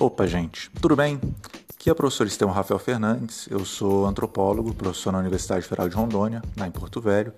[0.00, 1.20] Opa, gente, tudo bem?
[1.74, 5.96] Aqui é o professor Estevão Rafael Fernandes, eu sou antropólogo, professor na Universidade Federal de
[5.96, 7.32] Rondônia, lá em Porto Velho,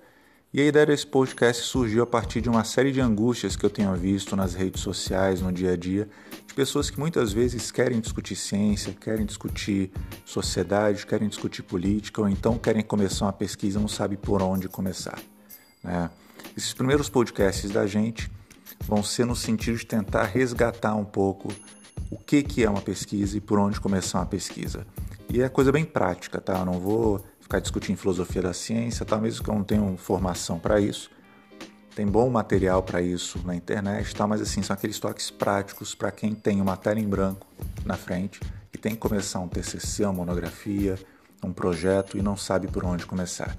[0.53, 3.69] e a ideia desse podcast surgiu a partir de uma série de angústias que eu
[3.71, 6.07] tenho visto nas redes sociais, no dia a dia,
[6.45, 9.91] de pessoas que muitas vezes querem discutir ciência, querem discutir
[10.23, 14.69] sociedade, querem discutir política, ou então querem começar uma pesquisa e não sabem por onde
[14.69, 15.17] começar.
[15.83, 16.11] Né?
[16.55, 18.29] Esses primeiros podcasts da gente
[18.81, 21.51] vão ser no sentido de tentar resgatar um pouco
[22.11, 24.85] o que, que é uma pesquisa e por onde começar uma pesquisa.
[25.29, 26.59] E é coisa bem prática, tá?
[26.59, 29.17] Eu não vou ficar discutindo filosofia da ciência, tá?
[29.17, 31.09] mesmo que eu não tenha formação para isso.
[31.95, 34.27] Tem bom material para isso na internet, tá?
[34.27, 37.47] mas assim, são aqueles toques práticos para quem tem uma tela em branco
[37.85, 38.41] na frente
[38.73, 40.97] e tem que começar um TCC, uma monografia,
[41.43, 43.57] um projeto e não sabe por onde começar.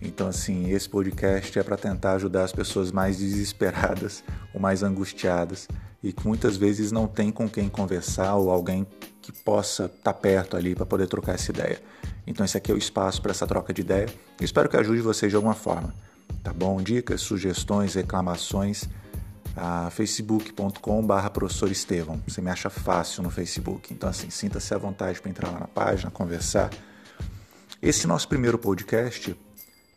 [0.00, 5.68] Então, assim, esse podcast é para tentar ajudar as pessoas mais desesperadas ou mais angustiadas
[6.04, 8.86] e que muitas vezes não tem com quem conversar ou alguém
[9.22, 11.80] que possa estar tá perto ali para poder trocar essa ideia.
[12.26, 14.06] Então, esse aqui é o espaço para essa troca de ideia.
[14.38, 15.94] Eu espero que ajude vocês de alguma forma.
[16.42, 16.82] Tá bom?
[16.82, 18.86] Dicas, sugestões, reclamações.
[19.92, 22.20] Facebook.com.br professor Estevão.
[22.28, 23.94] Você me acha fácil no Facebook.
[23.94, 26.68] Então, assim, sinta-se à vontade para entrar lá na página, conversar.
[27.80, 29.34] Esse nosso primeiro podcast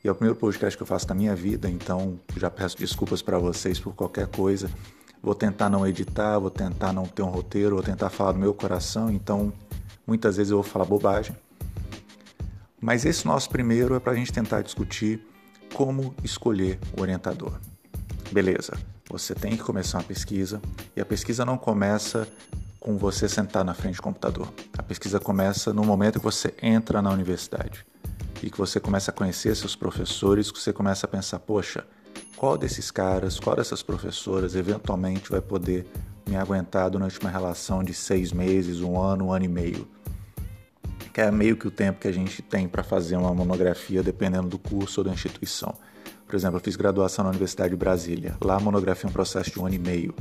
[0.03, 3.21] e é o primeiro podcast que eu faço na minha vida, então já peço desculpas
[3.21, 4.69] para vocês por qualquer coisa.
[5.21, 8.53] Vou tentar não editar, vou tentar não ter um roteiro, vou tentar falar do meu
[8.53, 9.51] coração, então
[10.05, 11.35] muitas vezes eu vou falar bobagem.
[12.79, 15.25] Mas esse nosso primeiro é para a gente tentar discutir
[15.73, 17.53] como escolher o orientador.
[18.31, 18.77] Beleza,
[19.09, 20.61] você tem que começar uma pesquisa
[20.95, 22.27] e a pesquisa não começa
[22.79, 24.53] com você sentar na frente do computador.
[24.77, 27.85] A pesquisa começa no momento que você entra na universidade
[28.41, 31.85] e que você começa a conhecer seus professores, que você começa a pensar, poxa,
[32.37, 35.87] qual desses caras, qual dessas professoras eventualmente vai poder
[36.27, 39.87] me aguentar durante uma relação de seis meses, um ano, um ano e meio?
[41.11, 44.47] Que é meio que o tempo que a gente tem para fazer uma monografia, dependendo
[44.47, 45.73] do curso ou da instituição.
[46.27, 48.37] Por exemplo, eu fiz graduação na Universidade de Brasília.
[48.39, 50.13] Lá a monografia é um processo de um ano e meio.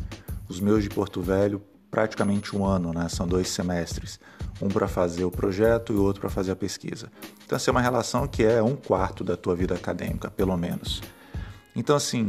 [0.49, 1.61] Os meus de Porto Velho,
[1.91, 3.09] praticamente um ano, né?
[3.11, 4.19] São dois semestres
[4.61, 7.11] um para fazer o projeto e outro para fazer a pesquisa.
[7.45, 11.03] Então, essa é uma relação que é um quarto da tua vida acadêmica, pelo menos.
[11.77, 12.27] Então, assim,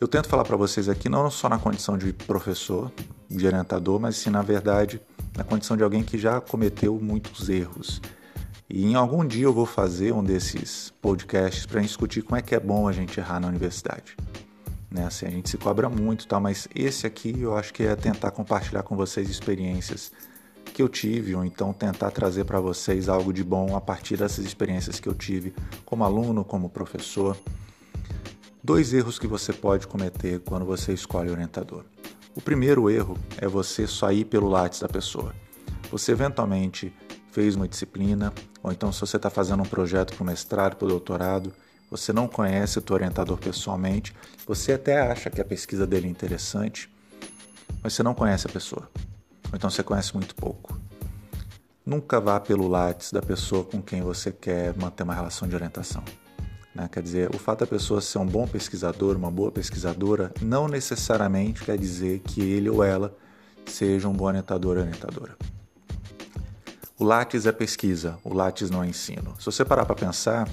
[0.00, 2.90] eu tento falar para vocês aqui não só na condição de professor,
[3.30, 5.00] de orientador, mas sim, na verdade,
[5.36, 8.02] na condição de alguém que já cometeu muitos erros.
[8.68, 12.56] E em algum dia eu vou fazer um desses podcasts para discutir como é que
[12.56, 14.16] é bom a gente errar na universidade.
[14.90, 15.06] Né?
[15.06, 16.40] Assim, a gente se cobra muito, tá?
[16.40, 20.10] mas esse aqui eu acho que é tentar compartilhar com vocês experiências
[20.74, 24.44] que eu tive, ou então tentar trazer para vocês algo de bom a partir dessas
[24.44, 25.54] experiências que eu tive
[25.84, 27.36] como aluno, como professor.
[28.66, 31.84] Dois erros que você pode cometer quando você escolhe orientador.
[32.34, 35.32] O primeiro erro é você só ir pelo látis da pessoa.
[35.88, 36.92] Você eventualmente
[37.30, 38.34] fez uma disciplina,
[38.64, 41.52] ou então se você está fazendo um projeto para o mestrado, para o doutorado,
[41.88, 44.12] você não conhece o teu orientador pessoalmente,
[44.44, 46.92] você até acha que a pesquisa dele é interessante,
[47.84, 48.90] mas você não conhece a pessoa
[49.44, 50.76] ou então você conhece muito pouco.
[51.86, 56.02] Nunca vá pelo látis da pessoa com quem você quer manter uma relação de orientação.
[56.76, 56.86] Né?
[56.92, 61.64] Quer dizer, o fato da pessoa ser um bom pesquisador, uma boa pesquisadora, não necessariamente
[61.64, 63.16] quer dizer que ele ou ela
[63.64, 65.34] seja um bom orientador ou orientadora.
[66.98, 69.34] O Lattes é pesquisa, o Lattes não é ensino.
[69.38, 70.48] Se você parar para pensar,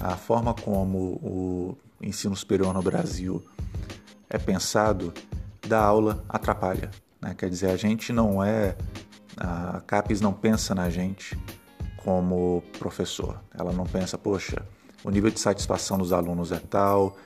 [0.00, 3.40] a forma como o ensino superior no Brasil
[4.28, 5.14] é pensado,
[5.66, 6.90] da aula atrapalha.
[7.20, 7.34] Né?
[7.38, 8.76] Quer dizer, a gente não é.
[9.36, 11.38] A CAPES não pensa na gente
[11.98, 13.40] como professor.
[13.56, 14.62] Ela não pensa, poxa,
[15.04, 17.16] o nível de satisfação dos alunos é tal,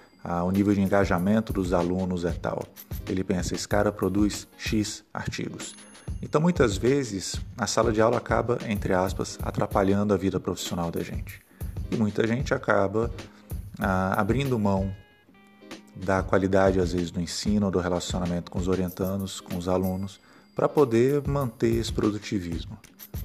[0.44, 2.64] o nível de engajamento dos alunos é tal.
[3.08, 5.74] Ele pensa, esse cara produz X artigos.
[6.20, 11.02] Então, muitas vezes, a sala de aula acaba, entre aspas, atrapalhando a vida profissional da
[11.02, 11.40] gente.
[11.90, 13.10] E muita gente acaba
[13.78, 14.92] ah, abrindo mão
[15.94, 20.20] da qualidade, às vezes, do ensino, do relacionamento com os orientandos, com os alunos,
[20.54, 22.76] para poder manter esse produtivismo.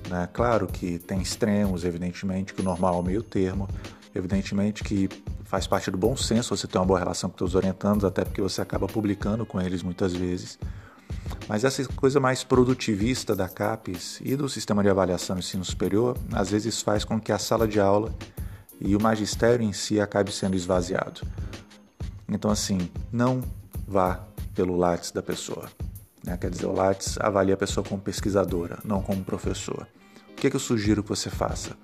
[0.09, 0.27] Né?
[0.31, 3.67] Claro que tem extremos, evidentemente, que o normal é o meio termo,
[4.13, 5.09] evidentemente que
[5.43, 8.41] faz parte do bom senso você ter uma boa relação com os orientandos, até porque
[8.41, 10.57] você acaba publicando com eles muitas vezes.
[11.47, 16.17] Mas essa coisa mais produtivista da CAPES e do sistema de avaliação do ensino superior,
[16.31, 18.13] às vezes faz com que a sala de aula
[18.79, 21.21] e o magistério em si acabe sendo esvaziado.
[22.27, 23.41] Então, assim, não
[23.87, 24.25] vá
[24.55, 25.69] pelo Lattes da pessoa.
[26.25, 26.37] Né?
[26.37, 29.87] Quer dizer, o Lattes avalia a pessoa como pesquisadora, não como professor.
[30.31, 31.75] O que, é que eu sugiro que você faça?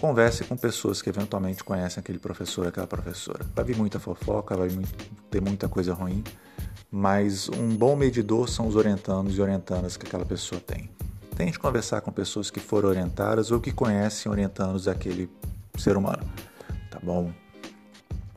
[0.00, 3.46] Converse com pessoas que eventualmente conhecem aquele professor, aquela professora.
[3.54, 4.68] Vai vir muita fofoca, vai
[5.30, 6.22] ter muita coisa ruim,
[6.90, 10.90] mas um bom medidor são os orientandos e orientandas que aquela pessoa tem.
[11.36, 15.28] Tente conversar com pessoas que foram orientadas ou que conhecem orientandos daquele
[15.76, 16.22] ser humano,
[16.90, 17.32] tá bom?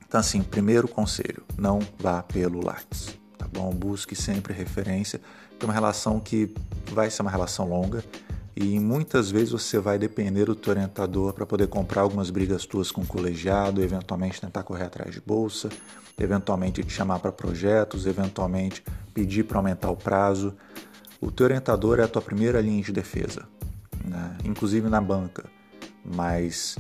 [0.08, 3.70] Então, assim, primeiro conselho: não vá pelo Lattes, tá bom?
[3.72, 5.22] Busque sempre referência,
[5.60, 6.54] é uma relação que
[6.92, 8.04] vai ser uma relação longa
[8.60, 12.92] e muitas vezes você vai depender do teu orientador para poder comprar algumas brigas tuas
[12.92, 15.70] com o colegiado, eventualmente tentar correr atrás de bolsa,
[16.20, 18.84] eventualmente te chamar para projetos, eventualmente
[19.14, 20.56] pedir para aumentar o prazo.
[21.22, 23.48] O teu orientador é a tua primeira linha de defesa,
[24.04, 24.36] né?
[24.44, 25.46] inclusive na banca,
[26.04, 26.80] mas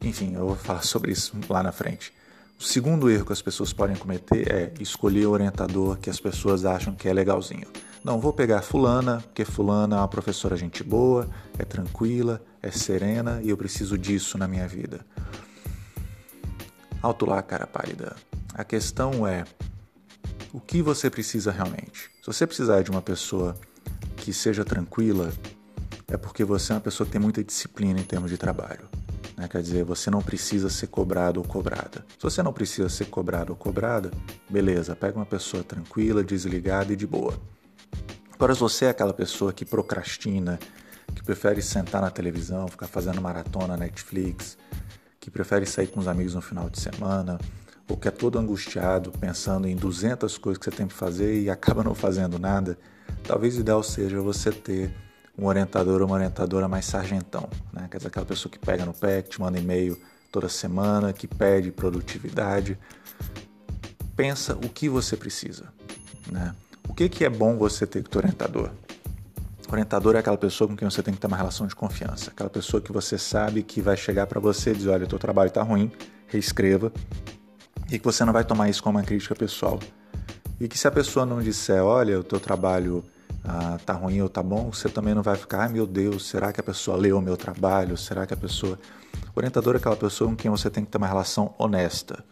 [0.00, 2.12] enfim, eu vou falar sobre isso lá na frente.
[2.60, 6.64] O segundo erro que as pessoas podem cometer é escolher o orientador que as pessoas
[6.64, 7.66] acham que é legalzinho.
[8.08, 11.28] Não, vou pegar fulana, porque fulana é uma professora gente boa,
[11.58, 15.04] é tranquila, é serena e eu preciso disso na minha vida.
[17.02, 18.16] Alto lá, cara pálida.
[18.54, 19.44] A questão é
[20.54, 22.10] o que você precisa realmente.
[22.22, 23.54] Se você precisar de uma pessoa
[24.16, 25.30] que seja tranquila,
[26.06, 28.88] é porque você é uma pessoa que tem muita disciplina em termos de trabalho.
[29.36, 29.46] Né?
[29.48, 32.06] Quer dizer, você não precisa ser cobrado ou cobrada.
[32.16, 34.10] Se você não precisa ser cobrado ou cobrada,
[34.48, 37.38] beleza, pega uma pessoa tranquila, desligada e de boa.
[38.38, 40.60] Se você é aquela pessoa que procrastina,
[41.14, 44.56] que prefere sentar na televisão, ficar fazendo maratona Netflix,
[45.18, 47.38] que prefere sair com os amigos no final de semana,
[47.88, 51.50] ou que é todo angustiado pensando em 200 coisas que você tem que fazer e
[51.50, 52.78] acaba não fazendo nada,
[53.24, 54.94] talvez o ideal seja você ter
[55.36, 57.88] um orientador ou uma orientadora mais sargentão, né?
[57.90, 60.00] quer dizer, aquela pessoa que pega no pé, que te manda e-mail
[60.30, 62.78] toda semana, que pede produtividade.
[64.16, 65.72] Pensa o que você precisa.
[66.30, 66.54] Né?
[66.88, 68.70] O que, que é bom você ter com o orientador?
[69.68, 72.30] O orientador é aquela pessoa com quem você tem que ter uma relação de confiança.
[72.30, 75.48] Aquela pessoa que você sabe que vai chegar para você e dizer: olha, teu trabalho
[75.48, 75.92] está ruim,
[76.26, 76.90] reescreva.
[77.90, 79.78] E que você não vai tomar isso como uma crítica pessoal.
[80.58, 83.04] E que se a pessoa não disser: olha, o teu trabalho
[83.44, 86.52] ah, tá ruim ou tá bom, você também não vai ficar: ai meu Deus, será
[86.52, 87.96] que a pessoa leu o meu trabalho?
[87.96, 88.78] Será que a pessoa.
[89.34, 92.24] O orientador é aquela pessoa com quem você tem que ter uma relação honesta.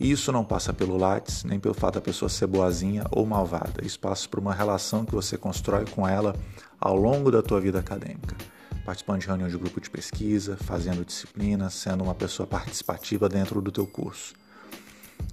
[0.00, 3.84] E isso não passa pelo Lattes, nem pelo fato da pessoa ser boazinha ou malvada.
[3.84, 6.36] Isso passa por uma relação que você constrói com ela
[6.80, 8.36] ao longo da tua vida acadêmica.
[8.84, 13.72] Participando de reunião de grupo de pesquisa, fazendo disciplina, sendo uma pessoa participativa dentro do
[13.72, 14.34] teu curso.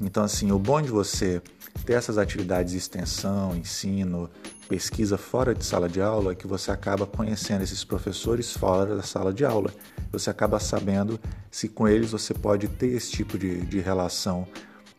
[0.01, 1.41] Então, assim, o bom de você
[1.85, 4.29] ter essas atividades de extensão, ensino,
[4.67, 9.03] pesquisa fora de sala de aula é que você acaba conhecendo esses professores fora da
[9.03, 9.73] sala de aula.
[10.11, 11.19] Você acaba sabendo
[11.51, 14.47] se com eles você pode ter esse tipo de, de relação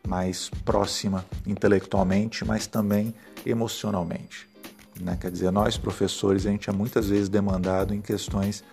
[0.07, 3.13] mais próxima intelectualmente, mas também
[3.45, 4.47] emocionalmente.
[4.99, 5.17] Né?
[5.19, 8.63] Quer dizer, nós professores, a gente é muitas vezes demandado em questões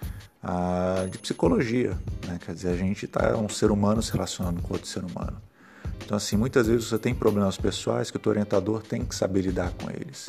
[0.42, 1.98] ah, de psicologia.
[2.26, 2.38] Né?
[2.44, 5.40] Quer dizer, a gente está um ser humano se relacionando com outro ser humano.
[6.04, 9.40] Então, assim, muitas vezes você tem problemas pessoais que o teu orientador tem que saber
[9.40, 10.28] lidar com eles.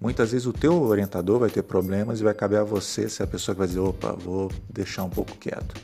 [0.00, 3.26] Muitas vezes o teu orientador vai ter problemas e vai caber a você ser a
[3.26, 5.74] pessoa que vai dizer, opa, vou deixar um pouco quieto.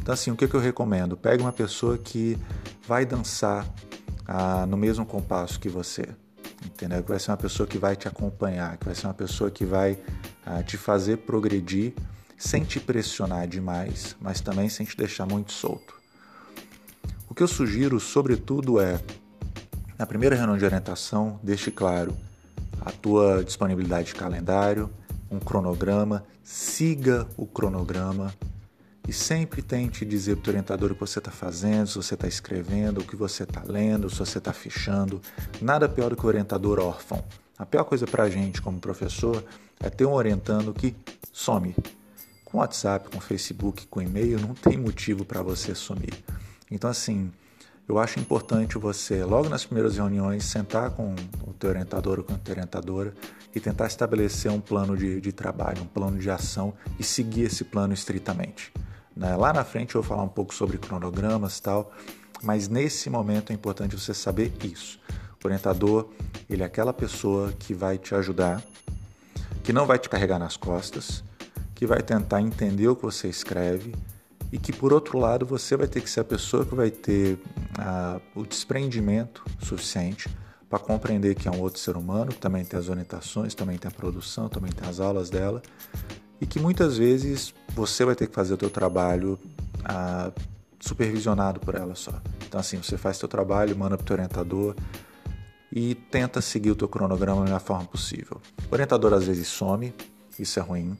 [0.00, 1.16] Então, assim, o que, que eu recomendo?
[1.16, 2.38] Pegue uma pessoa que
[2.86, 3.66] vai dançar
[4.24, 6.08] ah, no mesmo compasso que você,
[6.64, 7.02] entendeu?
[7.02, 9.64] Que vai ser uma pessoa que vai te acompanhar, que vai ser uma pessoa que
[9.64, 9.98] vai
[10.46, 11.94] ah, te fazer progredir
[12.36, 15.97] sem te pressionar demais, mas também sem te deixar muito solto.
[17.28, 19.00] O que eu sugiro, sobretudo, é,
[19.98, 22.16] na primeira reunião de orientação, deixe claro
[22.80, 24.90] a tua disponibilidade de calendário,
[25.30, 28.32] um cronograma, siga o cronograma
[29.06, 32.26] e sempre tente dizer para o orientador o que você está fazendo, se você está
[32.26, 35.20] escrevendo, o que você está lendo, se você está fechando.
[35.60, 37.22] Nada pior do que o orientador órfão.
[37.58, 39.44] A pior coisa para a gente como professor
[39.80, 40.94] é ter um orientando que
[41.32, 41.74] some.
[42.44, 46.24] Com WhatsApp, com Facebook, com e-mail, não tem motivo para você sumir.
[46.70, 47.30] Então, assim,
[47.88, 51.14] eu acho importante você, logo nas primeiras reuniões, sentar com
[51.46, 53.14] o teu orientador ou com a tua orientadora
[53.54, 57.64] e tentar estabelecer um plano de, de trabalho, um plano de ação e seguir esse
[57.64, 58.70] plano estritamente.
[59.16, 59.34] Né?
[59.36, 61.90] Lá na frente eu vou falar um pouco sobre cronogramas e tal,
[62.42, 65.00] mas nesse momento é importante você saber isso.
[65.42, 66.10] O orientador,
[66.50, 68.62] ele é aquela pessoa que vai te ajudar,
[69.64, 71.24] que não vai te carregar nas costas,
[71.74, 73.94] que vai tentar entender o que você escreve
[74.52, 77.38] e que por outro lado você vai ter que ser a pessoa que vai ter
[77.78, 80.28] ah, o desprendimento suficiente
[80.68, 83.88] para compreender que é um outro ser humano, que também tem as orientações, também tem
[83.88, 85.62] a produção, também tem as aulas dela
[86.40, 89.38] e que muitas vezes você vai ter que fazer o teu trabalho
[89.84, 90.30] ah,
[90.80, 92.12] supervisionado por ela só.
[92.46, 94.74] Então assim, você faz teu trabalho, manda para o orientador
[95.70, 98.40] e tenta seguir o teu cronograma da melhor forma possível.
[98.70, 99.92] O orientador às vezes some,
[100.38, 100.96] isso é ruim.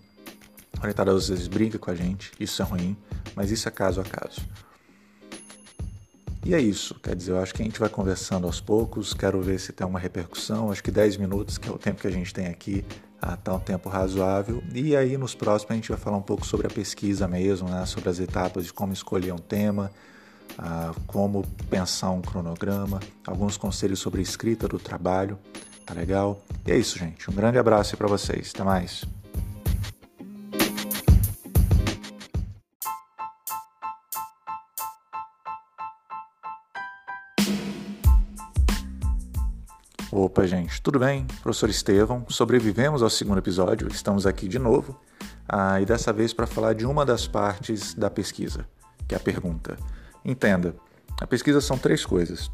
[0.81, 2.97] Orientador às vezes briga com a gente, isso é ruim
[3.39, 4.41] mas isso é caso a caso.
[6.45, 9.41] E é isso, quer dizer, eu acho que a gente vai conversando aos poucos, quero
[9.41, 12.11] ver se tem uma repercussão, acho que 10 minutos, que é o tempo que a
[12.11, 12.85] gente tem aqui,
[13.23, 14.63] está um tempo razoável.
[14.75, 17.87] E aí nos próximos a gente vai falar um pouco sobre a pesquisa mesmo, né,
[17.87, 19.91] sobre as etapas de como escolher um tema,
[20.59, 25.39] ah, como pensar um cronograma, alguns conselhos sobre a escrita do trabalho,
[25.85, 26.43] tá legal?
[26.67, 29.18] E é isso, gente, um grande abraço para vocês, até mais!
[40.21, 41.25] Opa, gente, tudo bem?
[41.45, 44.99] Professor Estevão, sobrevivemos ao segundo episódio, estamos aqui de novo,
[45.49, 48.67] ah, e dessa vez para falar de uma das partes da pesquisa,
[49.07, 49.79] que é a pergunta.
[50.25, 50.75] Entenda,
[51.21, 52.51] a pesquisa são três coisas: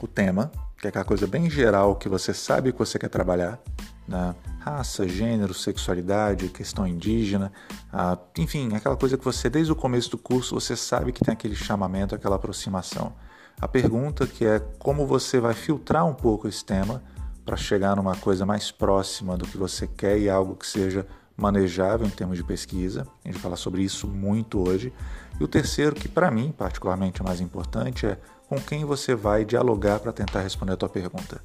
[0.00, 3.58] o tema, que é aquela coisa bem geral que você sabe que você quer trabalhar,
[4.06, 4.32] né?
[4.60, 7.52] raça, gênero, sexualidade, questão indígena,
[7.92, 11.32] ah, enfim, aquela coisa que você desde o começo do curso você sabe que tem
[11.32, 13.12] aquele chamamento, aquela aproximação.
[13.60, 17.02] A pergunta que é como você vai filtrar um pouco esse tema
[17.44, 21.06] para chegar numa coisa mais próxima do que você quer e algo que seja
[21.36, 23.06] manejável em termos de pesquisa.
[23.24, 24.92] A gente vai falar sobre isso muito hoje.
[25.40, 28.18] E o terceiro, que para mim particularmente é mais importante, é
[28.48, 31.40] com quem você vai dialogar para tentar responder a tua pergunta.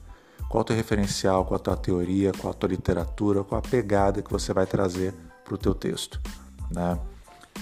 [0.50, 4.22] Qual o teu referencial, qual a tua teoria, qual a tua literatura, qual a pegada
[4.22, 6.22] que você vai trazer para o teu texto.
[6.70, 7.00] Né?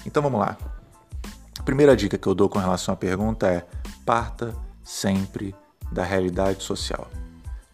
[0.06, 0.58] Então vamos lá.
[1.60, 3.66] A primeira dica que eu dou com relação à pergunta é
[4.06, 5.56] parta sempre
[5.92, 7.10] da realidade social.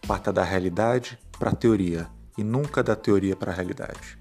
[0.08, 2.08] Parta da realidade para a teoria
[2.38, 4.18] e nunca da teoria para a realidade.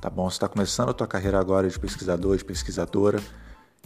[0.00, 0.28] Tá bom?
[0.28, 3.20] Você está começando a tua carreira agora de pesquisador, de pesquisadora,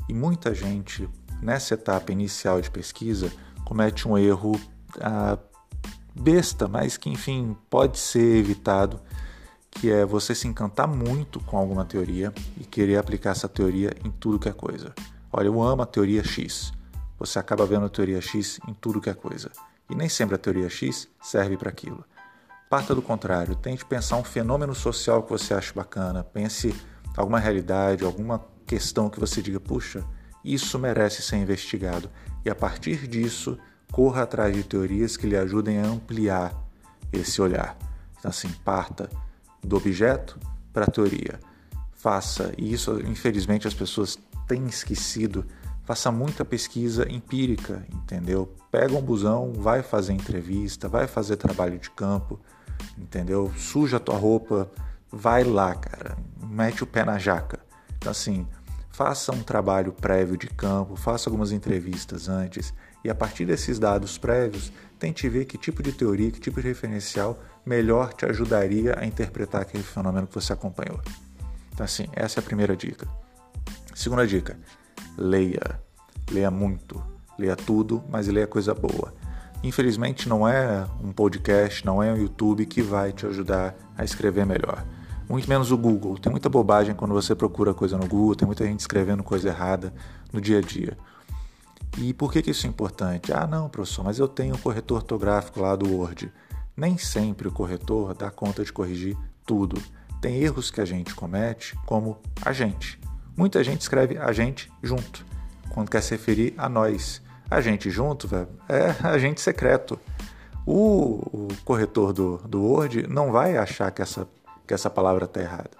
[0.09, 1.09] e muita gente
[1.41, 3.31] nessa etapa inicial de pesquisa
[3.65, 4.61] comete um erro
[5.01, 5.39] ah,
[6.13, 9.01] besta, mas que enfim pode ser evitado,
[9.71, 14.11] que é você se encantar muito com alguma teoria e querer aplicar essa teoria em
[14.11, 14.93] tudo que é coisa.
[15.33, 16.73] Olha, eu amo a teoria X
[17.19, 19.51] você acaba vendo a teoria X em tudo que é coisa.
[19.91, 22.05] E nem sempre a teoria X serve para aquilo.
[22.69, 26.75] Parta do contrário, tente pensar um fenômeno social que você acha bacana, pense
[27.17, 30.05] alguma realidade, alguma questão que você diga, puxa,
[30.45, 32.11] isso merece ser investigado.
[32.45, 33.59] E a partir disso,
[33.91, 36.55] corra atrás de teorias que lhe ajudem a ampliar
[37.13, 37.77] esse olhar.
[38.19, 39.09] Então, assim, parta
[39.63, 40.39] do objeto
[40.73, 41.41] para a teoria.
[41.93, 45.45] Faça, e isso, infelizmente, as pessoas têm esquecido
[45.89, 48.55] faça muita pesquisa empírica, entendeu?
[48.71, 52.39] Pega um busão, vai fazer entrevista, vai fazer trabalho de campo,
[52.99, 53.51] entendeu?
[53.57, 54.71] Suja a tua roupa,
[55.11, 57.59] vai lá, cara, mete o pé na jaca.
[57.97, 58.47] Então, assim,
[58.91, 64.19] faça um trabalho prévio de campo, faça algumas entrevistas antes e a partir desses dados
[64.19, 69.07] prévios, tente ver que tipo de teoria, que tipo de referencial melhor te ajudaria a
[69.07, 71.01] interpretar aquele fenômeno que você acompanhou.
[71.73, 73.09] Então, assim, essa é a primeira dica.
[73.95, 74.55] Segunda dica:
[75.19, 75.81] leia.
[76.31, 77.03] Leia muito.
[77.39, 79.13] Leia tudo, mas leia coisa boa.
[79.63, 84.47] Infelizmente, não é um podcast, não é um YouTube que vai te ajudar a escrever
[84.47, 84.85] melhor.
[85.29, 86.17] Muito menos o Google.
[86.19, 89.93] Tem muita bobagem quando você procura coisa no Google, tem muita gente escrevendo coisa errada
[90.33, 90.97] no dia a dia.
[91.97, 93.33] E por que, que isso é importante?
[93.33, 96.33] Ah, não, professor, mas eu tenho um corretor ortográfico lá do Word.
[96.77, 99.81] Nem sempre o corretor dá conta de corrigir tudo.
[100.21, 102.98] Tem erros que a gente comete, como a gente.
[103.39, 105.25] Muita gente escreve a gente junto,
[105.71, 107.23] quando quer se referir a nós.
[107.49, 109.97] A gente junto, velho, é agente secreto.
[110.67, 114.27] O, o, corretor do, do Word não vai achar que essa,
[114.67, 115.71] que essa palavra está errada,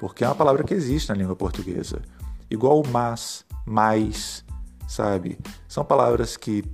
[0.00, 2.02] porque é uma palavra que existe na língua portuguesa.
[2.50, 4.44] Igual mas, mais,
[4.88, 5.38] sabe?
[5.68, 6.64] São palavras que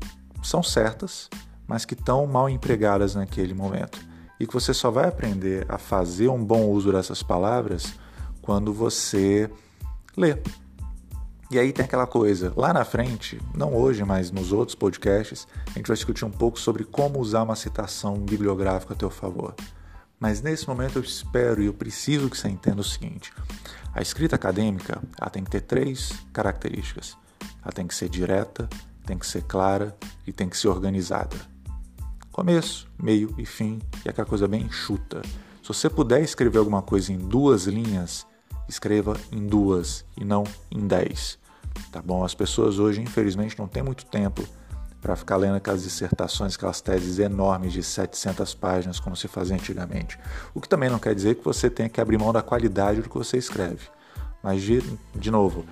[0.43, 1.29] são certas,
[1.69, 4.01] mas que estão mal empregadas naquele momento.
[4.41, 7.93] E que você só vai aprender a fazer um bom uso dessas palavras
[8.41, 9.51] quando você
[10.17, 10.43] ler.
[11.49, 15.79] E aí tem aquela coisa, lá na frente, não hoje, mas nos outros podcasts, a
[15.79, 19.55] gente vai discutir um pouco sobre como usar uma citação bibliográfica a teu favor.
[20.19, 23.33] Mas nesse momento eu espero e eu preciso que você entenda o seguinte:
[23.95, 27.17] a escrita acadêmica ela tem que ter três características.
[27.63, 28.69] Ela tem que ser direta,
[29.05, 29.97] tem que ser clara
[30.27, 31.37] e tem que ser organizada.
[32.33, 35.23] Começo, meio e fim, e aquela coisa bem enxuta.
[35.63, 38.27] Se você puder escrever alguma coisa em duas linhas,
[38.69, 41.39] escreva em duas e não em dez.
[41.93, 42.25] Tá bom?
[42.25, 44.43] As pessoas hoje, infelizmente, não têm muito tempo
[45.01, 50.19] para ficar lendo aquelas dissertações, aquelas teses enormes de 700 páginas, como se fazia antigamente.
[50.55, 53.09] O que também não quer dizer que você tenha que abrir mão da qualidade do
[53.09, 53.89] que você escreve.
[54.43, 54.81] Mas, de,
[55.15, 55.65] de novo,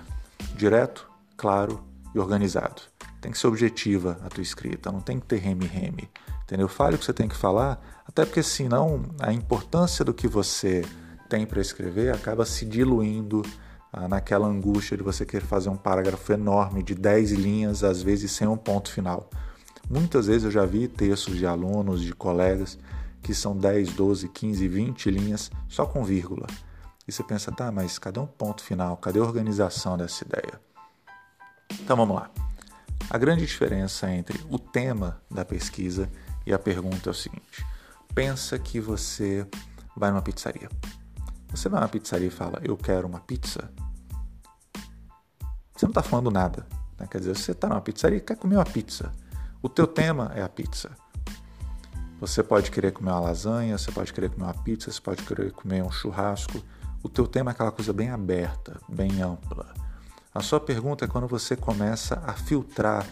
[0.55, 1.83] direto, claro
[2.13, 2.81] e organizado.
[3.19, 6.09] Tem que ser objetiva a tua escrita, não tem que ter reme-reme.
[6.43, 6.67] Entendeu?
[6.67, 10.83] Fale o que você tem que falar, até porque senão a importância do que você
[11.29, 13.41] tem para escrever acaba se diluindo
[13.91, 18.31] ah, naquela angústia de você querer fazer um parágrafo enorme de 10 linhas, às vezes
[18.31, 19.29] sem um ponto final.
[19.89, 22.77] Muitas vezes eu já vi textos de alunos, de colegas,
[23.21, 26.47] que são 10, 12, 15, 20 linhas só com vírgula.
[27.07, 28.97] E você pensa, tá, mas cadê um ponto final?
[28.97, 30.59] Cadê a organização dessa ideia?
[31.79, 32.29] Então vamos lá.
[33.09, 36.09] A grande diferença entre o tema da pesquisa
[36.45, 37.65] e a pergunta é o seguinte:
[38.13, 39.47] pensa que você
[39.95, 40.69] vai numa pizzaria.
[41.55, 43.71] Você vai numa pizzaria e fala, eu quero uma pizza.
[45.73, 46.65] Você não está falando nada.
[46.99, 47.07] Né?
[47.09, 49.11] Quer dizer, você está numa pizzaria e quer comer uma pizza.
[49.61, 50.91] O teu tema é a pizza.
[52.19, 55.51] Você pode querer comer uma lasanha, você pode querer comer uma pizza, você pode querer
[55.51, 56.61] comer um churrasco.
[57.01, 59.73] O teu tema é aquela coisa bem aberta, bem ampla.
[60.33, 63.05] A sua pergunta é quando você começa a filtrar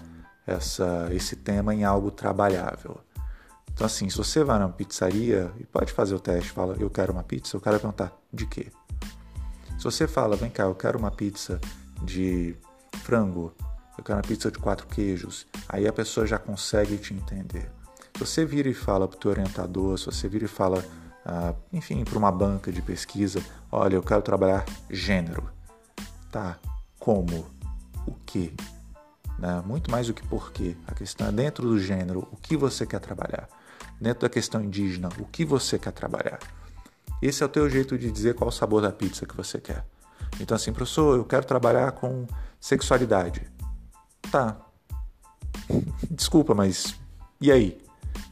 [0.45, 2.99] essa, esse tema em algo trabalhável.
[3.73, 7.11] Então, assim, se você vai numa pizzaria e pode fazer o teste, fala, eu quero
[7.11, 8.71] uma pizza, o cara vai perguntar, de quê?
[9.77, 11.59] Se você fala, vem cá, eu quero uma pizza
[12.03, 12.55] de
[13.03, 13.53] frango,
[13.97, 17.69] eu quero uma pizza de quatro queijos, aí a pessoa já consegue te entender.
[18.13, 20.85] Se você vira e fala para o teu orientador, se você vira e fala,
[21.25, 23.41] ah, enfim, para uma banca de pesquisa,
[23.71, 25.49] olha, eu quero trabalhar gênero.
[26.31, 26.59] Tá,
[26.99, 27.47] como?
[28.05, 28.53] O que?
[29.37, 29.61] Né?
[29.65, 30.75] Muito mais do que porquê.
[30.87, 33.47] A questão é dentro do gênero, o que você quer trabalhar
[33.99, 36.39] dentro da questão indígena, o que você quer trabalhar.
[37.21, 39.85] Esse é o teu jeito de dizer qual o sabor da pizza que você quer.
[40.39, 42.27] Então assim, professor, eu quero trabalhar com
[42.59, 43.49] sexualidade.
[44.29, 44.57] Tá.
[46.11, 46.95] Desculpa, mas
[47.39, 47.81] e aí?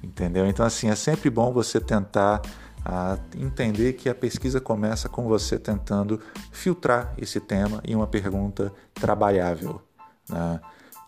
[0.03, 0.45] Entendeu?
[0.45, 2.41] Então assim, é sempre bom você tentar
[2.83, 6.19] a entender que a pesquisa começa com você tentando
[6.51, 9.81] filtrar esse tema em uma pergunta trabalhável.
[10.27, 10.59] Né?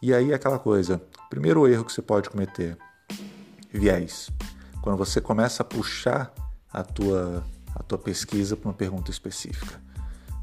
[0.06, 2.78] E aí aquela coisa, primeiro erro que você pode cometer,
[3.72, 4.30] viés
[4.82, 6.34] quando você começa a puxar
[6.74, 7.42] a tua,
[7.74, 9.82] a tua pesquisa para uma pergunta específica.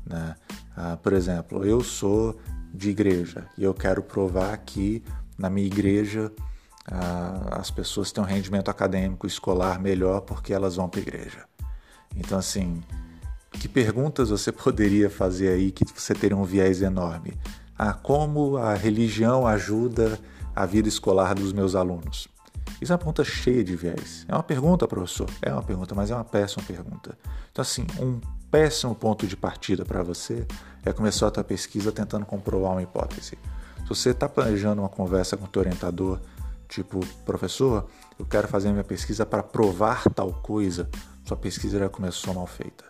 [0.06, 0.34] Né?
[0.74, 2.40] Ah, por exemplo, eu sou
[2.72, 5.04] de igreja e eu quero provar que
[5.36, 6.32] na minha igreja
[6.90, 11.44] ah, as pessoas têm um rendimento acadêmico escolar melhor porque elas vão para a igreja.
[12.16, 12.80] Então, assim,
[13.52, 17.38] que perguntas você poderia fazer aí que você teria um viés enorme?
[17.82, 20.20] Ah, como a religião ajuda
[20.54, 22.28] a vida escolar dos meus alunos?
[22.78, 24.26] Isso é uma pergunta cheia de viés.
[24.28, 25.26] É uma pergunta, professor?
[25.40, 27.16] É uma pergunta, mas é uma péssima pergunta.
[27.50, 30.46] Então, assim, um péssimo ponto de partida para você
[30.84, 33.38] é começar a tua pesquisa tentando comprovar uma hipótese.
[33.78, 36.20] Se você está planejando uma conversa com o teu orientador,
[36.68, 37.88] tipo, professor,
[38.18, 40.86] eu quero fazer minha pesquisa para provar tal coisa,
[41.24, 42.84] sua pesquisa já começou mal feita.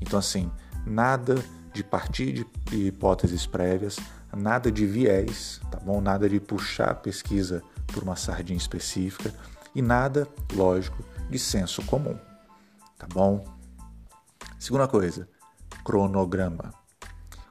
[0.00, 0.50] Então, assim,
[0.86, 1.34] nada
[1.74, 3.98] de partir de hipóteses prévias,
[4.36, 6.00] nada de viés, tá bom?
[6.00, 9.32] Nada de puxar a pesquisa por uma sardinha específica
[9.74, 12.16] e nada, lógico, de senso comum.
[12.98, 13.44] Tá bom?
[14.58, 15.28] Segunda coisa,
[15.84, 16.72] cronograma.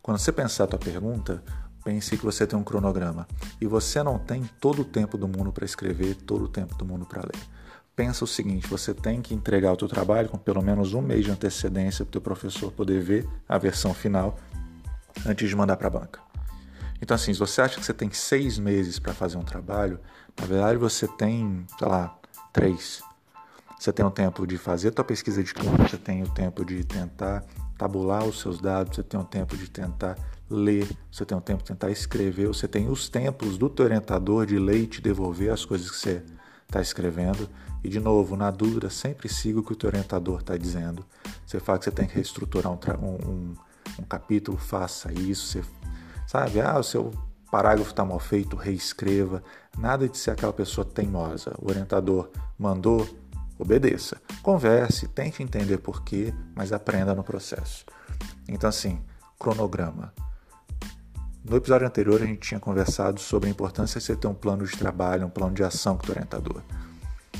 [0.01, 1.43] Quando você pensar a tua pergunta,
[1.83, 3.27] pense que você tem um cronograma
[3.59, 6.85] e você não tem todo o tempo do mundo para escrever, todo o tempo do
[6.85, 7.41] mundo para ler.
[7.95, 11.25] Pensa o seguinte, você tem que entregar o teu trabalho com pelo menos um mês
[11.25, 14.37] de antecedência para o teu professor poder ver a versão final
[15.25, 16.30] antes de mandar para a banca.
[17.01, 19.99] Então, assim, se você acha que você tem seis meses para fazer um trabalho,
[20.39, 22.15] na verdade você tem, sei lá,
[22.53, 23.01] três.
[23.79, 26.83] Você tem o tempo de fazer tua pesquisa de campo, você tem o tempo de
[26.83, 27.43] tentar
[27.77, 30.15] tabular os seus dados, você tem o tempo de tentar
[30.47, 34.45] ler, você tem o tempo de tentar escrever, você tem os tempos do teu orientador
[34.45, 36.23] de ler e te devolver as coisas que você
[36.67, 37.49] está escrevendo.
[37.83, 41.03] E de novo, na dúvida, sempre siga o que o teu orientador está dizendo.
[41.43, 43.55] Você fala que você tem que reestruturar um, um,
[43.97, 45.47] um capítulo, faça isso.
[45.47, 45.63] Você
[46.31, 46.61] Sabe?
[46.61, 47.11] Ah, o seu
[47.51, 49.43] parágrafo está mal feito, reescreva.
[49.77, 51.53] Nada de ser aquela pessoa teimosa.
[51.59, 53.05] O orientador mandou,
[53.59, 54.15] obedeça.
[54.41, 57.83] Converse, tente entender por quê, mas aprenda no processo.
[58.47, 59.01] Então, assim,
[59.37, 60.13] cronograma.
[61.43, 64.65] No episódio anterior, a gente tinha conversado sobre a importância de você ter um plano
[64.65, 66.61] de trabalho, um plano de ação com o orientador.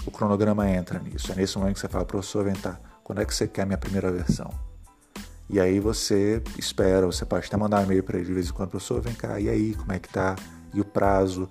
[0.05, 1.31] O cronograma entra nisso.
[1.31, 3.77] É nesse momento que você fala, professor, vem tá, quando é que você quer minha
[3.77, 4.51] primeira versão?
[5.51, 8.53] E aí você espera, você pode até mandar um e-mail para ele de vez em
[8.53, 10.37] quando, professor, vem cá, e aí, como é que tá?
[10.73, 11.49] E o prazo?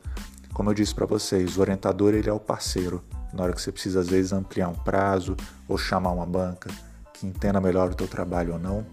[0.55, 3.05] Como eu disse para vocês, o orientador ele é o parceiro.
[3.31, 5.37] Na hora que você precisa às vezes ampliar um prazo
[5.69, 6.71] ou chamar uma banca
[7.13, 8.87] que entenda melhor o teu trabalho ou não.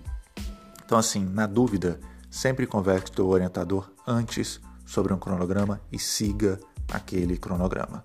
[0.86, 6.60] Então assim, na dúvida, sempre converse com o orientador antes sobre um cronograma e siga
[6.92, 8.04] aquele cronograma.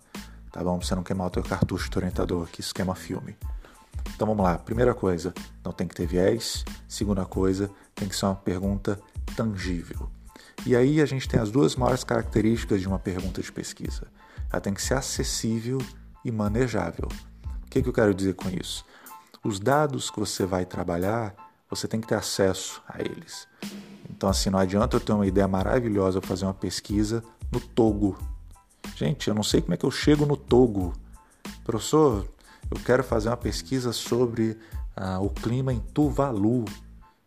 [0.53, 0.81] Tá bom?
[0.81, 3.37] Você não queimar o teu cartucho do orientador, que esquema filme.
[4.15, 4.59] Então vamos lá.
[4.59, 5.33] Primeira coisa,
[5.65, 6.65] não tem que ter viés.
[6.89, 9.01] Segunda coisa, tem que ser uma pergunta
[9.37, 10.09] tangível.
[10.65, 14.07] E aí a gente tem as duas maiores características de uma pergunta de pesquisa.
[14.51, 15.79] Ela tem que ser acessível
[16.25, 17.09] e manejável.
[17.65, 18.85] O que, que eu quero dizer com isso?
[19.43, 21.35] Os dados que você vai trabalhar,
[21.69, 23.49] você tem que ter acesso a eles.
[24.09, 28.17] Então, assim, não adianta eu ter uma ideia maravilhosa para fazer uma pesquisa no Togo.
[28.95, 30.93] Gente, eu não sei como é que eu chego no Togo.
[31.65, 32.29] Professor,
[32.73, 34.57] eu quero fazer uma pesquisa sobre
[34.97, 36.65] ah, o clima em Tuvalu.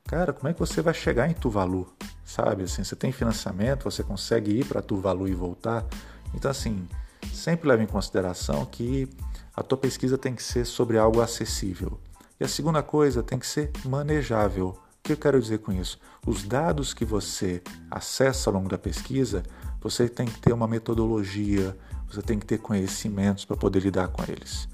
[0.05, 1.88] Cara, como é que você vai chegar em Tuvalu?
[2.23, 5.86] Sabe, assim, você tem financiamento, você consegue ir para Tuvalu e voltar.
[6.34, 6.88] Então, assim,
[7.31, 9.08] sempre leve em consideração que
[9.55, 11.99] a tua pesquisa tem que ser sobre algo acessível.
[12.39, 14.69] E a segunda coisa tem que ser manejável.
[14.69, 15.99] O que eu quero dizer com isso?
[16.25, 19.43] Os dados que você acessa ao longo da pesquisa,
[19.79, 21.77] você tem que ter uma metodologia,
[22.10, 24.67] você tem que ter conhecimentos para poder lidar com eles.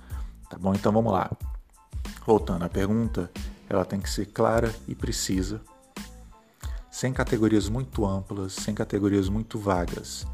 [0.52, 0.76] Tá bom?
[0.76, 1.32] Então vamos lá.
[2.28, 3.32] Voltando à pergunta,
[3.70, 5.62] ela tem que ser clara e precisa,
[6.92, 10.28] sem categorias muito amplas, sem categorias muito vagas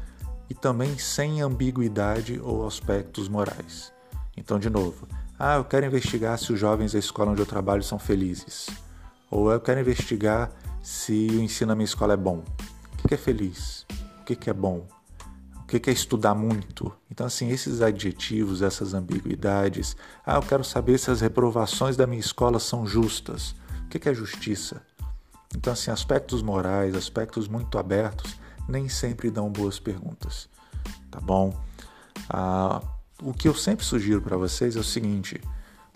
[0.50, 3.92] e também sem ambiguidade ou aspectos morais.
[4.36, 5.06] Então, de novo,
[5.38, 8.66] ah, eu quero investigar se os jovens da escola onde eu trabalho são felizes.
[9.30, 10.50] Ou eu quero investigar
[10.82, 12.42] se o ensino na minha escola é bom.
[13.04, 13.86] O que é feliz?
[14.20, 14.84] O que é bom?
[15.68, 16.90] O que é estudar muito?
[17.10, 19.94] Então, assim, esses adjetivos, essas ambiguidades.
[20.24, 23.54] Ah, eu quero saber se as reprovações da minha escola são justas.
[23.84, 24.80] O que é justiça?
[25.54, 28.34] Então, assim, aspectos morais, aspectos muito abertos,
[28.66, 30.48] nem sempre dão boas perguntas.
[31.10, 31.54] Tá bom?
[32.30, 32.80] Ah,
[33.22, 35.38] o que eu sempre sugiro para vocês é o seguinte: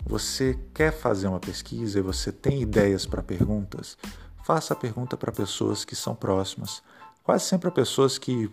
[0.05, 3.97] você quer fazer uma pesquisa e você tem ideias para perguntas?
[4.43, 6.83] Faça a pergunta para pessoas que são próximas,
[7.23, 8.51] quase sempre a pessoas que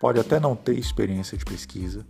[0.00, 2.04] pode até não ter experiência de pesquisa.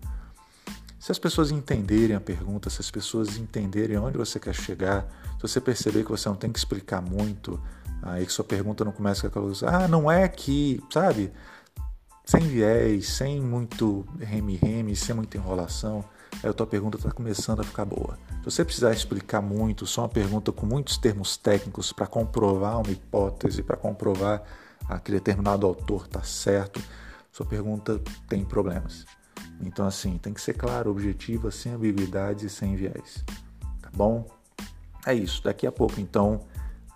[0.99, 5.43] Se as pessoas entenderem a pergunta, se as pessoas entenderem onde você quer chegar, se
[5.43, 7.61] você perceber que você não tem que explicar muito,
[8.03, 11.31] aí que sua pergunta não começa com aquela coisa, ah, não é que, sabe?
[12.25, 16.03] sem viés, sem muito reme-reme, sem muita enrolação,
[16.43, 18.19] aí a tua pergunta está começando a ficar boa.
[18.39, 22.91] Se você precisar explicar muito, só uma pergunta com muitos termos técnicos para comprovar uma
[22.91, 24.43] hipótese, para comprovar
[25.03, 26.81] que determinado autor está certo,
[27.35, 29.05] sua pergunta tem problemas.
[29.61, 33.25] Então, assim, tem que ser claro, objetiva, sem ambiguidades e sem viés.
[33.83, 34.31] Tá bom?
[35.05, 35.43] É isso.
[35.43, 36.43] Daqui a pouco, então,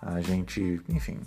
[0.01, 1.19] a gente, enfim,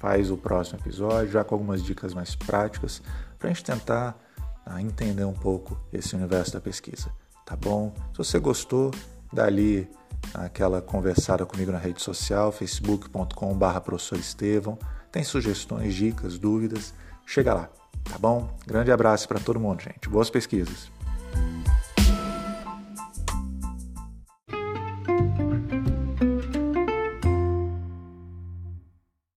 [0.00, 3.02] faz o próximo episódio, já com algumas dicas mais práticas
[3.38, 4.18] para a gente tentar
[4.64, 7.10] ah, entender um pouco esse universo da pesquisa,
[7.44, 7.94] tá bom?
[8.12, 8.90] Se você gostou,
[9.30, 9.86] dá ali
[10.32, 14.78] aquela conversada comigo na rede social, facebook.com.br professor Estevão.
[15.12, 16.94] Tem sugestões, dicas, dúvidas,
[17.26, 17.70] chega lá,
[18.04, 18.48] tá bom?
[18.66, 20.08] Grande abraço para todo mundo, gente.
[20.08, 20.93] Boas pesquisas.